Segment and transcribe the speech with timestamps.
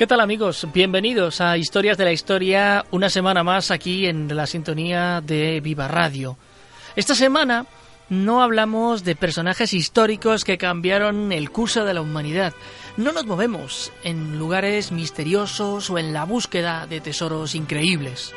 [0.00, 0.66] ¿Qué tal amigos?
[0.72, 5.88] Bienvenidos a Historias de la Historia, una semana más aquí en la sintonía de Viva
[5.88, 6.38] Radio.
[6.96, 7.66] Esta semana
[8.08, 12.54] no hablamos de personajes históricos que cambiaron el curso de la humanidad.
[12.96, 18.32] No nos movemos en lugares misteriosos o en la búsqueda de tesoros increíbles.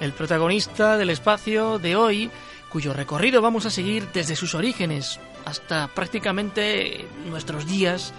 [0.00, 2.32] El protagonista del espacio de hoy,
[2.68, 8.12] cuyo recorrido vamos a seguir desde sus orígenes hasta prácticamente nuestros días,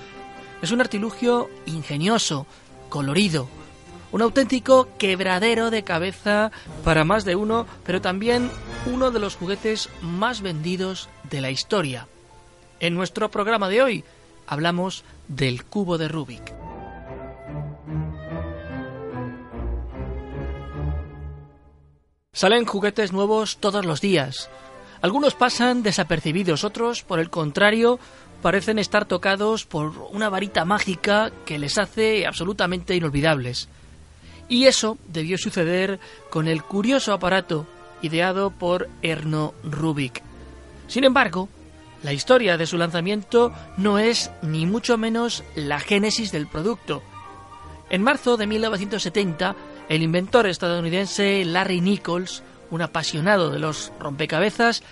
[0.66, 2.48] es un artilugio ingenioso,
[2.90, 3.48] colorido,
[4.12, 6.52] un auténtico quebradero de cabeza
[6.84, 8.50] para más de uno, pero también
[8.88, 12.08] uno de los juguetes más vendidos de la historia.
[12.80, 14.04] En nuestro programa de hoy
[14.48, 16.52] hablamos del cubo de Rubik.
[22.34, 24.50] Salen juguetes nuevos todos los días.
[25.06, 28.00] Algunos pasan desapercibidos, otros, por el contrario,
[28.42, 33.70] parecen estar tocados por una varita mágica que les hace absolutamente inolvidables.
[34.50, 36.00] Y eso debió suceder
[36.32, 37.68] con el curioso aparato
[38.02, 40.24] ideado por Erno Rubik.
[40.88, 41.50] Sin embargo,
[42.02, 47.04] la historia de su lanzamiento no es ni mucho menos la génesis del producto.
[47.92, 49.56] En marzo de 1970,
[49.88, 54.84] el inventor estadounidense Larry Nichols, un apasionado de los rompecabezas,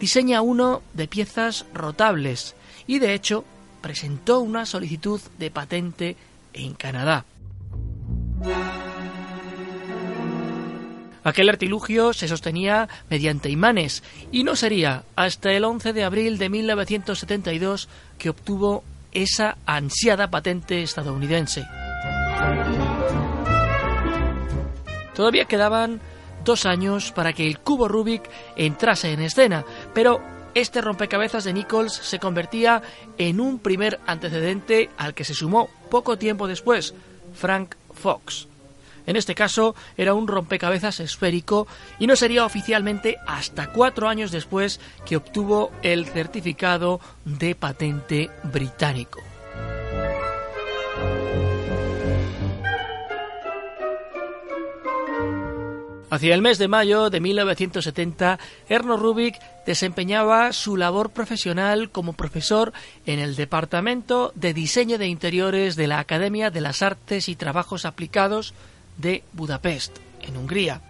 [0.00, 2.54] diseña uno de piezas rotables
[2.86, 3.44] y de hecho
[3.80, 6.16] presentó una solicitud de patente
[6.52, 7.24] en Canadá.
[11.26, 16.48] Aquel artilugio se sostenía mediante imanes y no sería hasta el 11 de abril de
[16.48, 21.66] 1972 que obtuvo esa ansiada patente estadounidense.
[25.14, 26.00] Todavía quedaban
[26.46, 28.22] dos años para que el cubo Rubik
[28.56, 30.22] entrase en escena, pero
[30.54, 32.80] este rompecabezas de Nichols se convertía
[33.18, 36.94] en un primer antecedente al que se sumó poco tiempo después
[37.34, 38.48] Frank Fox.
[39.06, 41.66] En este caso era un rompecabezas esférico
[41.98, 49.20] y no sería oficialmente hasta cuatro años después que obtuvo el certificado de patente británico.
[56.08, 62.72] Hacia el mes de mayo de 1970, Erno Rubik desempeñaba su labor profesional como profesor
[63.06, 67.84] en el Departamento de Diseño de Interiores de la Academia de las Artes y Trabajos
[67.84, 68.54] Aplicados
[68.98, 70.80] de Budapest, en Hungría.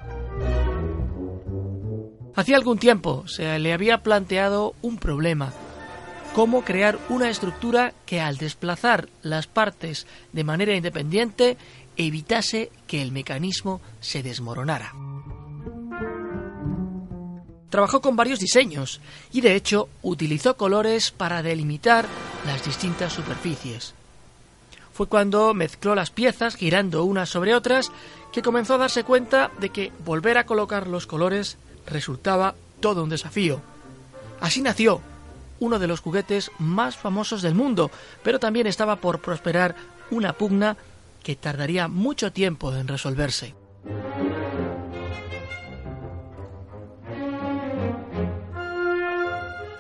[2.34, 5.54] Hacía algún tiempo se le había planteado un problema,
[6.34, 11.56] cómo crear una estructura que al desplazar las partes de manera independiente
[11.96, 14.92] evitase que el mecanismo se desmoronara.
[17.70, 19.00] Trabajó con varios diseños
[19.32, 22.06] y de hecho utilizó colores para delimitar
[22.46, 23.94] las distintas superficies.
[24.92, 27.90] Fue cuando mezcló las piezas girando unas sobre otras
[28.32, 33.10] que comenzó a darse cuenta de que volver a colocar los colores resultaba todo un
[33.10, 33.60] desafío.
[34.40, 35.00] Así nació
[35.60, 37.90] uno de los juguetes más famosos del mundo,
[38.22, 39.74] pero también estaba por prosperar
[40.10, 40.76] una pugna
[41.22, 43.54] que tardaría mucho tiempo en resolverse.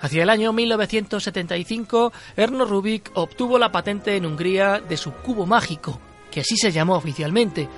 [0.06, 5.98] Hacia el año 1975, Erno Rubik obtuvo la patente en Hungría de su cubo mágico,
[6.30, 7.68] que así se llamó oficialmente,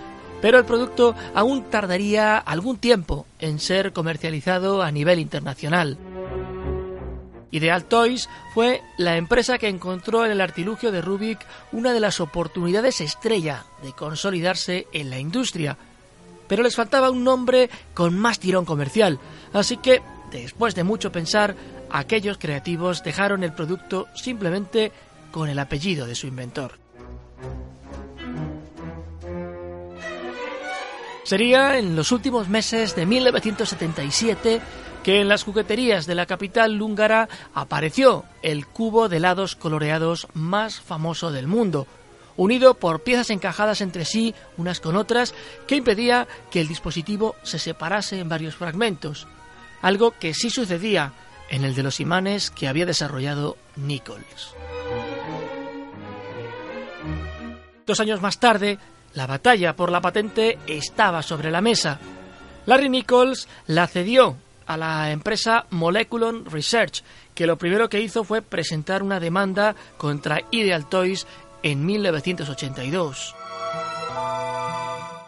[0.43, 5.97] pero el producto aún tardaría algún tiempo en ser comercializado a nivel internacional.
[7.51, 11.39] Ideal Toys fue la empresa que encontró en el artilugio de Rubik
[11.73, 15.79] una de las oportunidades estrella de consolidarse en la industria,
[16.47, 19.19] pero les faltaba un nombre con más tirón comercial,
[19.55, 21.57] así que, después de mucho pensar,
[21.91, 24.93] aquellos creativos dejaron el producto simplemente
[25.31, 26.79] con el apellido de su inventor.
[31.25, 34.63] Sería en los últimos meses de 1977
[35.03, 40.81] que en las jugueterías de la capital húngara apareció el cubo de helados coloreados más
[40.81, 41.87] famoso del mundo,
[42.37, 45.35] unido por piezas encajadas entre sí unas con otras
[45.67, 49.27] que impedía que el dispositivo se separase en varios fragmentos,
[49.83, 51.13] algo que sí sucedía
[51.51, 54.55] en el de los imanes que había desarrollado Nichols.
[57.87, 58.79] Dos años más tarde,
[59.15, 61.99] la batalla por la patente estaba sobre la mesa.
[62.67, 64.37] Larry Nichols la cedió
[64.67, 67.03] a la empresa Moleculon Research,
[67.35, 71.27] que lo primero que hizo fue presentar una demanda contra Ideal Toys
[71.63, 73.35] en 1982.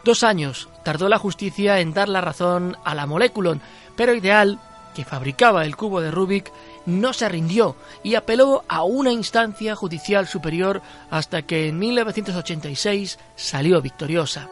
[0.03, 3.61] Dos años tardó la justicia en dar la razón a la Moleculon,
[3.95, 4.59] pero Ideal
[4.93, 6.51] que fabricaba el cubo de Rubik,
[6.85, 13.81] no se rindió y apeló a una instancia judicial superior hasta que en 1986 salió
[13.81, 14.49] victoriosa.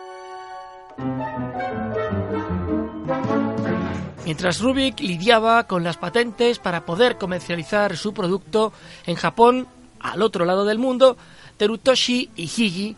[4.25, 8.71] Mientras Rubik lidiaba con las patentes para poder comercializar su producto,
[9.07, 9.67] en Japón,
[9.99, 11.17] al otro lado del mundo,
[11.57, 12.95] Terutoshi Ihigi,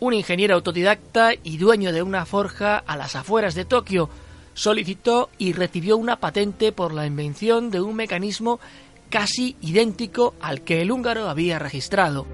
[0.00, 4.10] un ingeniero autodidacta y dueño de una forja a las afueras de Tokio,
[4.56, 8.58] solicitó y recibió una patente por la invención de un mecanismo
[9.10, 12.26] casi idéntico al que el húngaro había registrado.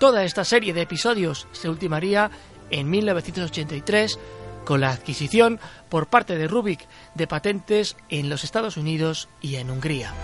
[0.00, 2.30] Toda esta serie de episodios se ultimaría
[2.70, 4.18] en 1983
[4.64, 5.60] con la adquisición
[5.90, 6.80] por parte de Rubik
[7.14, 10.14] de patentes en los Estados Unidos y en Hungría.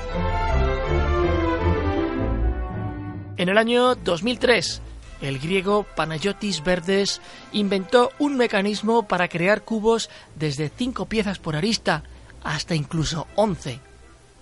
[3.36, 4.80] En el año 2003,
[5.24, 7.20] el griego Panayotis Verdes
[7.52, 12.02] inventó un mecanismo para crear cubos desde 5 piezas por arista
[12.42, 13.80] hasta incluso 11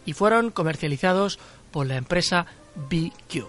[0.05, 1.38] y fueron comercializados
[1.70, 2.46] por la empresa
[2.90, 3.46] B-Cube.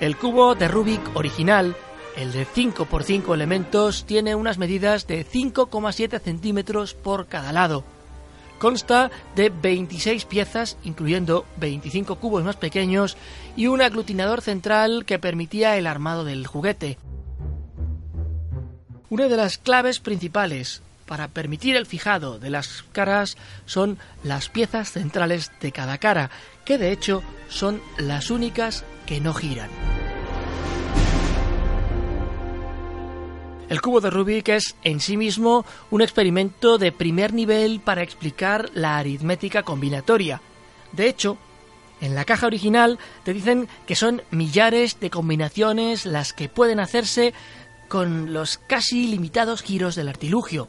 [0.00, 1.76] El cubo de Rubik original,
[2.16, 7.84] el de 5 por 5 elementos, tiene unas medidas de 5,7 centímetros por cada lado
[8.58, 13.16] Consta de 26 piezas, incluyendo 25 cubos más pequeños
[13.56, 16.98] y un aglutinador central que permitía el armado del juguete.
[19.10, 24.92] Una de las claves principales para permitir el fijado de las caras son las piezas
[24.92, 26.30] centrales de cada cara,
[26.64, 29.70] que de hecho son las únicas que no giran.
[33.68, 38.70] El cubo de Rubik es en sí mismo un experimento de primer nivel para explicar
[38.72, 40.40] la aritmética combinatoria.
[40.92, 41.36] De hecho,
[42.00, 47.34] en la caja original te dicen que son millares de combinaciones las que pueden hacerse
[47.88, 50.68] con los casi limitados giros del artilugio.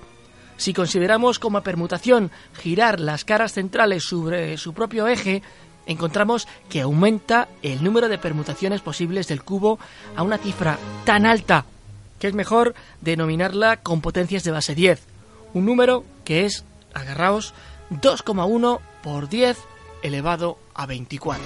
[0.60, 5.42] Si consideramos como permutación girar las caras centrales sobre su propio eje,
[5.86, 9.78] encontramos que aumenta el número de permutaciones posibles del cubo
[10.16, 11.64] a una cifra tan alta
[12.20, 15.02] que es mejor denominarla con potencias de base 10,
[15.54, 17.54] un número que es, agarraos,
[17.90, 19.58] 2,1 por 10
[20.02, 21.42] elevado a 24.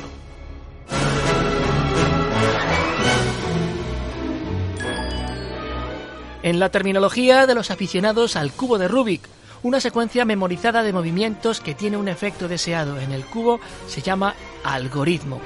[6.42, 9.26] En la terminología de los aficionados al cubo de Rubik,
[9.64, 14.35] una secuencia memorizada de movimientos que tiene un efecto deseado en el cubo se llama
[14.62, 15.40] algoritmo.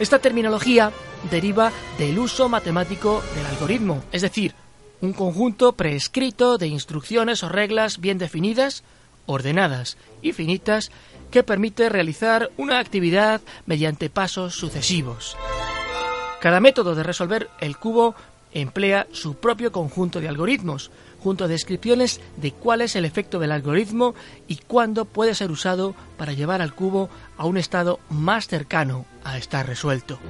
[0.00, 0.90] Esta terminología
[1.30, 4.54] deriva del uso matemático del algoritmo, es decir,
[5.00, 8.82] un conjunto preescrito de instrucciones o reglas bien definidas,
[9.26, 10.90] ordenadas y finitas
[11.30, 15.36] que permite realizar una actividad mediante pasos sucesivos.
[16.40, 18.16] Cada método de resolver el cubo
[18.52, 20.90] emplea su propio conjunto de algoritmos,
[21.26, 24.14] junto a descripciones de cuál es el efecto del algoritmo
[24.46, 29.36] y cuándo puede ser usado para llevar al cubo a un estado más cercano a
[29.36, 30.20] estar resuelto.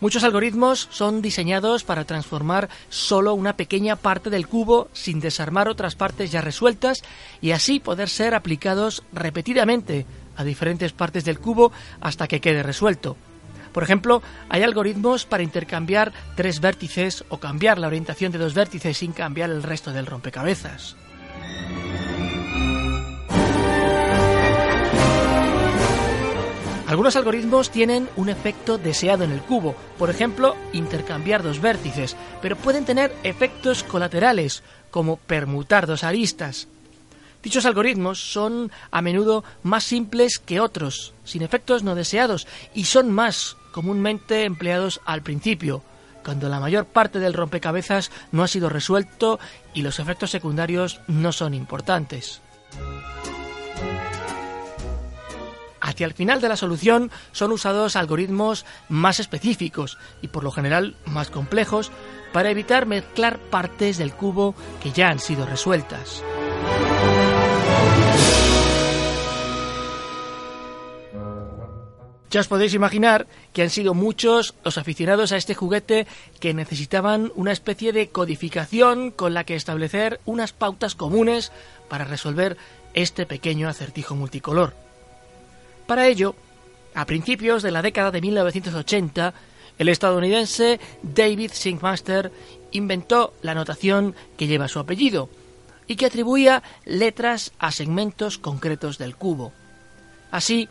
[0.00, 5.94] Muchos algoritmos son diseñados para transformar solo una pequeña parte del cubo sin desarmar otras
[5.94, 7.04] partes ya resueltas
[7.40, 10.04] y así poder ser aplicados repetidamente
[10.36, 13.16] a diferentes partes del cubo hasta que quede resuelto.
[13.78, 18.98] Por ejemplo, hay algoritmos para intercambiar tres vértices o cambiar la orientación de dos vértices
[18.98, 20.96] sin cambiar el resto del rompecabezas.
[26.88, 32.56] Algunos algoritmos tienen un efecto deseado en el cubo, por ejemplo, intercambiar dos vértices, pero
[32.56, 36.66] pueden tener efectos colaterales, como permutar dos aristas.
[37.44, 43.12] Dichos algoritmos son a menudo más simples que otros, sin efectos no deseados, y son
[43.12, 45.82] más comúnmente empleados al principio,
[46.24, 49.38] cuando la mayor parte del rompecabezas no ha sido resuelto
[49.74, 52.42] y los efectos secundarios no son importantes.
[55.80, 60.96] Hacia el final de la solución son usados algoritmos más específicos y por lo general
[61.06, 61.90] más complejos
[62.32, 66.22] para evitar mezclar partes del cubo que ya han sido resueltas.
[72.30, 76.06] Ya os podéis imaginar que han sido muchos los aficionados a este juguete
[76.40, 81.52] que necesitaban una especie de codificación con la que establecer unas pautas comunes
[81.88, 82.58] para resolver
[82.92, 84.74] este pequeño acertijo multicolor.
[85.86, 86.34] Para ello,
[86.94, 89.32] a principios de la década de 1980,
[89.78, 92.30] el estadounidense David Sinkmaster
[92.72, 95.30] inventó la notación que lleva su apellido
[95.86, 99.52] y que atribuía letras a segmentos concretos del cubo.
[100.30, 100.68] Así,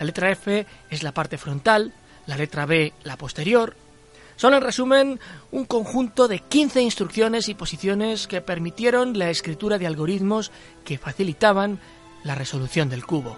[0.00, 1.92] la letra F es la parte frontal,
[2.26, 3.76] la letra B la posterior.
[4.34, 5.20] Son en resumen
[5.52, 10.52] un conjunto de 15 instrucciones y posiciones que permitieron la escritura de algoritmos
[10.84, 11.78] que facilitaban
[12.24, 13.36] la resolución del cubo.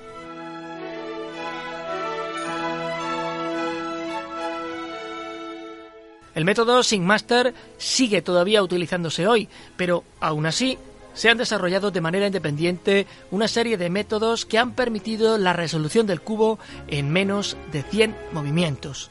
[6.37, 10.79] El método SyncMaster sigue todavía utilizándose hoy, pero aún así
[11.15, 16.07] se han desarrollado de manera independiente una serie de métodos que han permitido la resolución
[16.07, 19.11] del cubo en menos de 100 movimientos.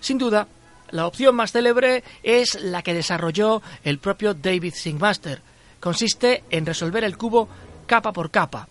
[0.00, 0.48] Sin duda,
[0.90, 5.42] la opción más célebre es la que desarrolló el propio David Sinkmaster.
[5.80, 7.48] Consiste en resolver el cubo
[7.86, 8.68] capa por capa.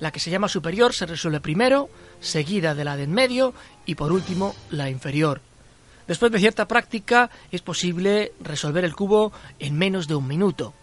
[0.00, 1.88] La que se llama superior se resuelve primero,
[2.20, 3.54] seguida de la de en medio
[3.86, 5.40] y por último la inferior.
[6.08, 10.74] Después de cierta práctica es posible resolver el cubo en menos de un minuto.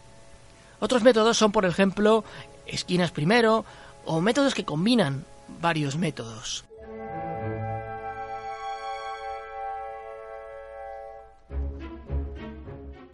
[0.79, 2.23] Otros métodos son, por ejemplo,
[2.65, 3.65] esquinas primero
[4.05, 5.25] o métodos que combinan
[5.61, 6.65] varios métodos.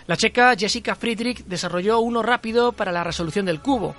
[0.08, 3.96] La checa Jessica Friedrich desarrolló uno rápido para la resolución del cubo.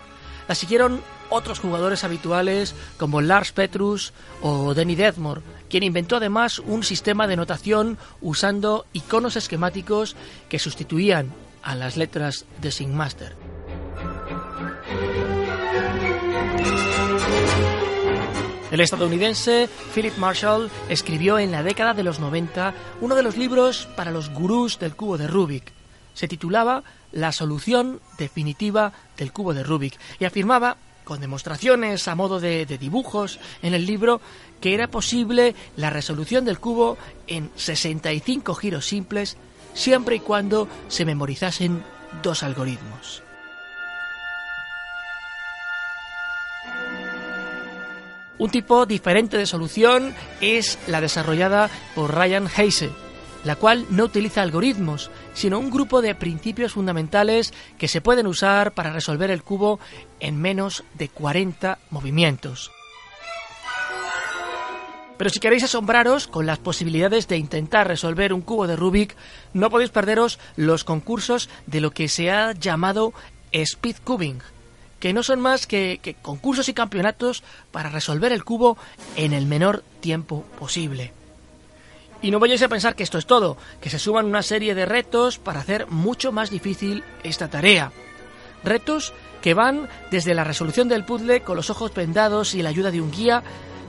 [0.46, 6.84] La siguieron otros jugadores habituales como Lars Petrus o Denny Detmore, quien inventó además un
[6.84, 10.14] sistema de notación usando iconos esquemáticos
[10.48, 11.32] que sustituían
[11.64, 13.34] a las letras de Singmaster.
[18.76, 23.88] El estadounidense Philip Marshall escribió en la década de los 90 uno de los libros
[23.96, 25.72] para los gurús del cubo de Rubik.
[26.12, 32.38] Se titulaba La solución definitiva del cubo de Rubik y afirmaba, con demostraciones a modo
[32.38, 34.20] de, de dibujos en el libro,
[34.60, 39.38] que era posible la resolución del cubo en 65 giros simples
[39.72, 41.82] siempre y cuando se memorizasen
[42.22, 43.22] dos algoritmos.
[48.38, 52.90] Un tipo diferente de solución es la desarrollada por Ryan Heise.
[53.44, 58.72] la cual no utiliza algoritmos, sino un grupo de principios fundamentales que se pueden usar
[58.72, 59.78] para resolver el cubo
[60.18, 62.72] en menos de 40 movimientos.
[65.16, 69.14] Pero si queréis asombraros con las posibilidades de intentar resolver un cubo de Rubik,
[69.52, 73.12] no podéis perderos los concursos de lo que se ha llamado
[73.52, 74.40] Speed Cubing,
[75.06, 78.76] que no son más que, concursos y campeonatos para resolver el cubo
[79.14, 81.12] en el menor tiempo posible.
[82.22, 84.84] Y no vayáis a pensar que esto es todo, que se suman una serie de
[84.84, 87.92] retos para hacer mucho más difícil esta tarea.
[88.64, 92.90] Retos que van desde la resolución del puzzle con los ojos vendados y la ayuda
[92.90, 93.44] de un guía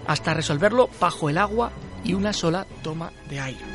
[0.05, 1.71] hasta resolverlo bajo el agua
[2.03, 3.65] y una sola toma de aire.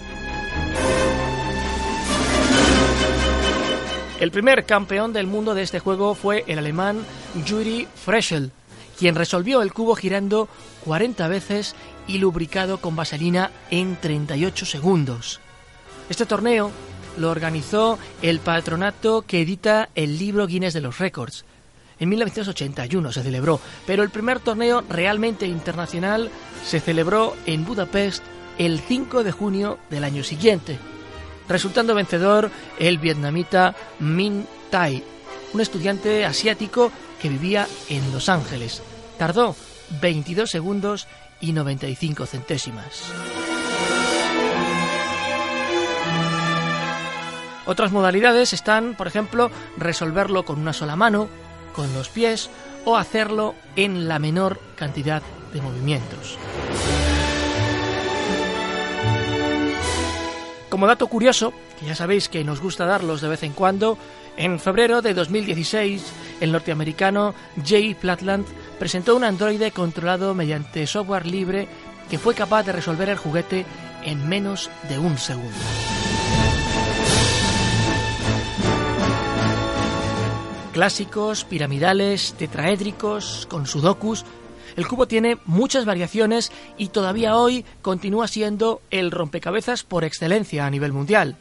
[4.22, 7.04] El primer campeón del mundo de este juego fue el alemán
[7.46, 8.52] Yuri Freschel,
[8.98, 10.48] quien resolvió el cubo girando
[10.84, 11.74] 40 veces
[12.06, 15.40] y lubricado con vaselina en 38 segundos.
[16.08, 16.70] Este torneo
[17.16, 21.44] lo organizó el patronato que edita el libro Guinness de los Récords,
[22.02, 26.32] en 1981 se celebró, pero el primer torneo realmente internacional
[26.64, 28.24] se celebró en Budapest
[28.58, 30.78] el 5 de junio del año siguiente,
[31.48, 35.00] resultando vencedor el vietnamita Min Tai,
[35.52, 36.90] un estudiante asiático
[37.22, 38.82] que vivía en Los Ángeles.
[39.16, 39.54] Tardó
[40.00, 41.06] 22 segundos
[41.40, 43.04] y 95 centésimas.
[47.64, 51.28] Otras modalidades están, por ejemplo, resolverlo con una sola mano,
[51.72, 52.50] con los pies
[52.84, 56.36] o hacerlo en la menor cantidad de movimientos.
[60.68, 61.52] Como dato curioso,
[61.86, 63.98] ya sabéis que nos gusta darlos de vez en cuando,
[64.36, 66.02] en febrero de 2016
[66.40, 67.34] el norteamericano
[67.64, 68.46] Jay Platland
[68.78, 71.68] presentó un androide controlado mediante software libre
[72.10, 73.66] que fue capaz de resolver el juguete
[74.04, 75.58] en menos de un segundo.
[80.72, 84.24] clásicos, piramidales, tetraédricos, con sudokus.
[84.74, 90.70] El cubo tiene muchas variaciones y todavía hoy continúa siendo el rompecabezas por excelencia a
[90.70, 91.36] nivel mundial.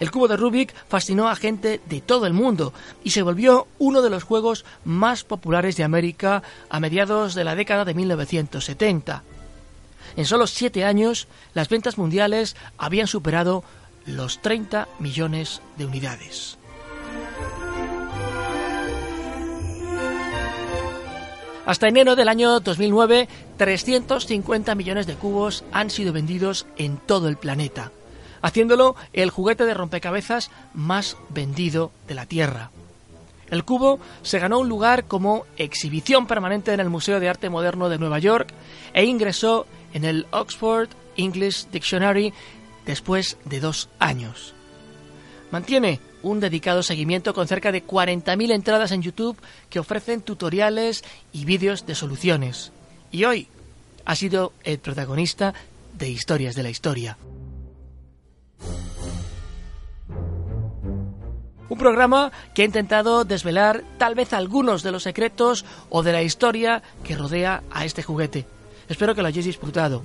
[0.00, 2.72] El cubo de Rubik fascinó a gente de todo el mundo
[3.04, 7.54] y se volvió uno de los juegos más populares de América a mediados de la
[7.54, 9.22] década de 1970.
[10.16, 13.64] En solo siete años, las ventas mundiales habían superado
[14.06, 16.58] los 30 millones de unidades.
[21.64, 27.36] Hasta enero del año 2009, 350 millones de cubos han sido vendidos en todo el
[27.36, 27.92] planeta,
[28.42, 32.70] haciéndolo el juguete de rompecabezas más vendido de la Tierra.
[33.50, 37.88] El cubo se ganó un lugar como exhibición permanente en el Museo de Arte Moderno
[37.88, 38.52] de Nueva York
[38.94, 42.32] e ingresó en el Oxford English Dictionary
[42.86, 44.54] después de dos años.
[45.50, 49.36] Mantiene un dedicado seguimiento con cerca de 40.000 entradas en YouTube
[49.68, 52.72] que ofrecen tutoriales y vídeos de soluciones.
[53.10, 53.48] Y hoy
[54.04, 55.52] ha sido el protagonista
[55.98, 57.18] de Historias de la Historia.
[61.72, 66.22] Un programa que ha intentado desvelar tal vez algunos de los secretos o de la
[66.22, 68.44] historia que rodea a este juguete.
[68.90, 70.02] Espero que lo hayáis disfrutado.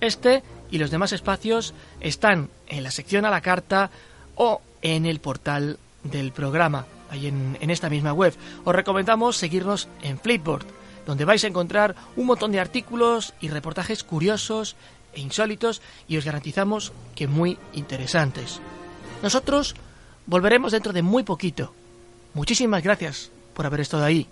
[0.00, 3.92] Este y los demás espacios están en la sección a la carta
[4.34, 8.34] o en el portal del programa, ahí en, esta misma web.
[8.64, 10.66] Os recomendamos seguirnos en Flipboard,
[11.06, 14.74] donde vais a encontrar un montón de artículos y reportajes curiosos
[15.14, 18.60] e insólitos y os garantizamos que muy interesantes.
[19.22, 19.74] Nosotros
[20.26, 21.74] volveremos dentro de muy poquito.
[22.34, 24.26] Muchísimas gracias por haber estado ahí.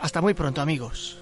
[0.00, 1.21] Hasta muy pronto amigos.